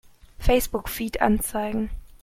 [0.39, 1.91] Facebook-Feed anzeigen!